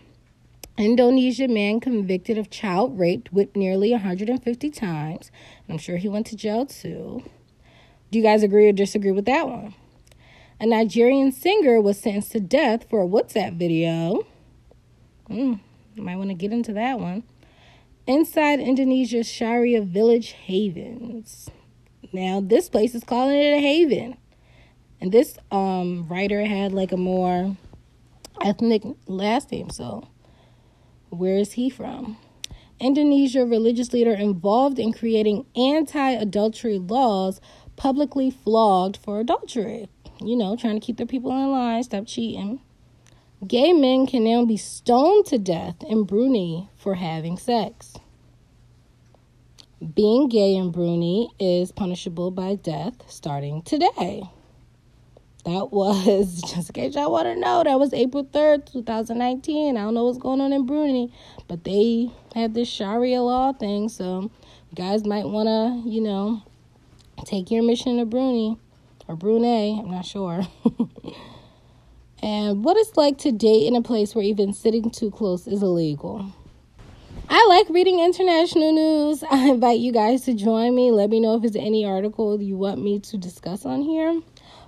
Indonesia 0.77 1.47
man 1.47 1.79
convicted 1.79 2.37
of 2.37 2.49
child 2.49 2.97
rape 2.97 3.29
whipped 3.31 3.55
nearly 3.55 3.91
150 3.91 4.69
times. 4.71 5.31
I'm 5.69 5.77
sure 5.77 5.97
he 5.97 6.09
went 6.09 6.25
to 6.27 6.35
jail 6.35 6.65
too. 6.65 7.23
Do 8.09 8.17
you 8.17 8.23
guys 8.23 8.41
agree 8.41 8.67
or 8.67 8.71
disagree 8.71 9.11
with 9.11 9.25
that 9.25 9.47
one? 9.47 9.75
A 10.59 10.65
Nigerian 10.65 11.31
singer 11.31 11.79
was 11.79 11.99
sentenced 11.99 12.31
to 12.31 12.39
death 12.39 12.89
for 12.89 13.03
a 13.03 13.07
WhatsApp 13.07 13.55
video. 13.57 14.25
Mm, 15.29 15.59
might 15.95 16.15
want 16.15 16.29
to 16.29 16.35
get 16.35 16.51
into 16.51 16.73
that 16.73 16.99
one. 16.99 17.23
Inside 18.05 18.59
Indonesia's 18.59 19.29
Sharia 19.29 19.81
village 19.81 20.31
havens. 20.31 21.49
Now, 22.11 22.41
this 22.41 22.69
place 22.69 22.93
is 22.95 23.03
calling 23.03 23.37
it 23.37 23.57
a 23.57 23.59
haven. 23.59 24.17
And 25.01 25.11
this 25.11 25.37
um, 25.51 26.07
writer 26.07 26.45
had 26.45 26.71
like 26.71 26.91
a 26.91 26.97
more 26.97 27.57
ethnic 28.41 28.83
last 29.07 29.51
name, 29.51 29.69
so 29.69 30.07
where 31.09 31.37
is 31.37 31.53
he 31.53 31.69
from? 31.69 32.17
Indonesia 32.79 33.45
religious 33.45 33.93
leader 33.93 34.13
involved 34.13 34.79
in 34.79 34.91
creating 34.91 35.45
anti 35.55 36.11
adultery 36.11 36.79
laws 36.79 37.39
publicly 37.75 38.29
flogged 38.29 38.97
for 38.97 39.19
adultery. 39.19 39.87
You 40.21 40.35
know, 40.35 40.55
trying 40.55 40.79
to 40.79 40.85
keep 40.85 40.97
their 40.97 41.07
people 41.07 41.31
in 41.31 41.51
line, 41.51 41.83
stop 41.83 42.05
cheating. 42.05 42.61
Gay 43.47 43.73
men 43.73 44.05
can 44.05 44.23
now 44.23 44.45
be 44.45 44.55
stoned 44.55 45.25
to 45.25 45.37
death 45.37 45.75
in 45.83 46.03
Brunei 46.03 46.69
for 46.77 46.95
having 46.95 47.37
sex. 47.37 47.95
Being 49.95 50.29
gay 50.29 50.55
in 50.55 50.71
Brunei 50.71 51.27
is 51.39 51.71
punishable 51.71 52.31
by 52.31 52.55
death 52.55 52.93
starting 53.07 53.61
today. 53.63 54.23
That 55.43 55.73
was, 55.73 56.41
just 56.53 56.69
in 56.69 56.73
case 56.73 56.95
y'all 56.95 57.11
want 57.11 57.25
to 57.25 57.35
know, 57.35 57.63
that 57.63 57.77
was 57.79 57.93
April 57.93 58.23
3rd, 58.23 58.71
2019. 58.71 59.75
I 59.75 59.81
don't 59.81 59.93
know 59.93 60.05
what's 60.05 60.19
going 60.19 60.39
on 60.39 60.53
in 60.53 60.65
Brunei, 60.65 61.11
but 61.49 61.65
they 61.65 62.11
have 62.35 62.53
this 62.53 62.69
Sharia 62.69 63.21
law 63.21 63.51
thing, 63.51 63.89
so 63.89 64.31
you 64.69 64.75
guys 64.75 65.05
might 65.05 65.25
want 65.25 65.47
to, 65.47 65.89
you 65.89 65.99
know, 65.99 66.43
take 67.25 67.51
your 67.51 67.63
mission 67.63 67.97
to 67.97 68.05
Brunei 68.05 68.55
or 69.09 69.17
Brunei, 69.17 69.79
I'm 69.81 69.91
not 69.91 70.05
sure. 70.05 70.47
and 72.23 72.63
what 72.63 72.77
it's 72.77 72.95
like 72.95 73.17
to 73.17 73.33
date 73.33 73.67
in 73.67 73.75
a 73.75 73.81
place 73.81 74.15
where 74.15 74.23
even 74.23 74.53
sitting 74.53 74.89
too 74.89 75.11
close 75.11 75.45
is 75.45 75.61
illegal. 75.61 76.31
I 77.27 77.45
like 77.49 77.67
reading 77.69 77.99
international 77.99 78.71
news. 78.71 79.25
I 79.29 79.49
invite 79.49 79.79
you 79.79 79.91
guys 79.91 80.21
to 80.21 80.33
join 80.33 80.73
me. 80.73 80.89
Let 80.91 81.09
me 81.09 81.19
know 81.19 81.35
if 81.35 81.41
there's 81.41 81.57
any 81.57 81.85
article 81.85 82.41
you 82.41 82.55
want 82.55 82.81
me 82.81 82.99
to 83.01 83.17
discuss 83.17 83.65
on 83.65 83.81
here. 83.81 84.21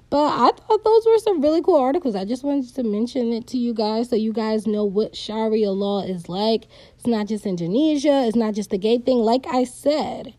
But 0.10 0.34
I 0.34 0.52
thought 0.52 0.84
those 0.84 1.06
were 1.06 1.18
some 1.20 1.42
really 1.42 1.62
cool 1.62 1.80
articles. 1.80 2.14
I 2.14 2.26
just 2.26 2.44
wanted 2.44 2.76
to 2.76 2.84
mention 2.84 3.32
it 3.32 3.48
to 3.48 3.58
you 3.58 3.74
guys 3.74 4.10
so 4.10 4.18
you 4.18 4.34
guys 4.34 4.68
know 4.68 4.84
what 4.84 5.16
Sharia 5.16 5.72
law 5.72 6.04
is 6.04 6.28
like. 6.28 6.68
It's 6.98 7.08
not 7.08 7.28
just 7.28 7.46
Indonesia, 7.46 8.26
it's 8.28 8.36
not 8.36 8.54
just 8.54 8.70
the 8.70 8.78
gay 8.78 8.98
thing. 8.98 9.20
Like 9.20 9.46
I 9.48 9.64
said, 9.64 10.34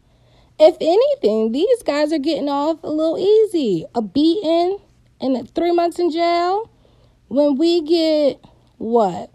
if 0.60 0.76
anything, 0.82 1.52
these 1.52 1.82
guys 1.82 2.12
are 2.12 2.18
getting 2.18 2.50
off 2.50 2.84
a 2.84 2.90
little 2.90 3.18
easy. 3.18 3.86
A 3.94 4.02
beating 4.02 4.80
and 5.18 5.50
three 5.54 5.72
months 5.72 5.98
in 5.98 6.10
jail. 6.10 6.70
When 7.28 7.56
we 7.56 7.82
get 7.82 8.44
what? 8.78 9.30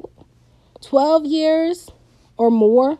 12 0.81 1.25
years 1.25 1.89
or 2.37 2.49
more 2.49 2.97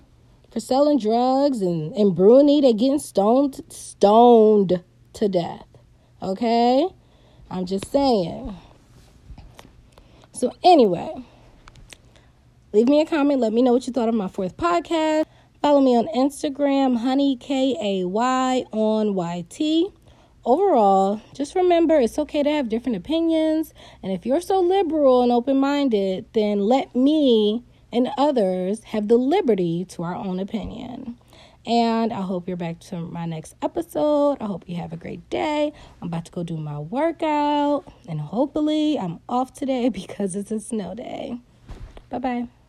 for 0.52 0.60
selling 0.60 1.00
drugs 1.00 1.62
and 1.62 1.94
and 1.94 2.16
Brunei 2.16 2.62
they're 2.62 2.74
getting 2.74 3.00
stoned 3.00 3.62
stoned 3.70 4.84
to 5.14 5.28
death. 5.30 5.66
Okay? 6.22 6.88
I'm 7.50 7.66
just 7.66 7.92
saying. 7.92 8.56
So 10.34 10.52
anyway, 10.64 11.14
leave 12.74 12.88
me 12.88 13.02
a 13.02 13.06
comment. 13.06 13.40
Let 13.40 13.54
me 13.54 13.62
know 13.62 13.74
what 13.74 13.88
you 13.88 13.94
thought 13.94 14.10
of 14.10 14.16
my 14.16 14.28
fourth 14.28 14.58
podcast. 14.58 15.26
Follow 15.62 15.82
me 15.82 15.96
on 15.96 16.08
Instagram, 16.16 16.98
honey 16.98 17.36
K 17.36 17.78
A 17.82 18.08
Y 18.08 18.66
on 18.72 19.16
YT. 19.16 19.94
Overall, 20.44 21.22
just 21.34 21.54
remember 21.54 22.00
it's 22.00 22.18
okay 22.18 22.42
to 22.42 22.50
have 22.50 22.70
different 22.70 22.98
opinions. 22.98 23.74
And 24.02 24.12
if 24.12 24.26
you're 24.26 24.42
so 24.42 24.60
liberal 24.60 25.22
and 25.22 25.32
open 25.32 25.58
minded, 25.58 26.26
then 26.34 26.62
let 26.62 26.96
me 26.96 27.64
and 27.92 28.10
others 28.18 28.84
have 28.86 29.08
the 29.08 29.18
liberty 29.18 29.86
to 29.86 30.04
our 30.04 30.16
own 30.16 30.40
opinion. 30.40 31.18
And 31.66 32.12
I 32.12 32.22
hope 32.22 32.48
you're 32.48 32.58
back 32.58 32.80
to 32.80 32.98
my 32.98 33.26
next 33.26 33.56
episode. 33.62 34.38
I 34.42 34.46
hope 34.46 34.64
you 34.68 34.78
have 34.78 34.94
a 34.94 34.98
great 34.98 35.30
day. 35.30 35.74
I'm 36.02 36.08
about 36.08 36.26
to 36.26 36.32
go 36.32 36.44
do 36.44 36.58
my 36.58 36.80
workout, 36.80 37.84
and 38.10 38.20
hopefully, 38.20 38.98
I'm 38.98 39.20
off 39.30 39.54
today 39.54 39.90
because 40.02 40.36
it's 40.36 40.52
a 40.52 40.60
snow 40.60 40.96
day. 40.96 41.40
Bye 42.10 42.20
bye. 42.20 42.61